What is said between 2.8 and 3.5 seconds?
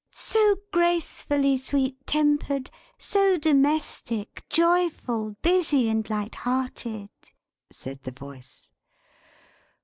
so